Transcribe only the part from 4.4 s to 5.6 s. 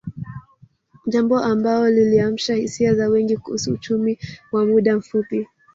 wa muda mfupi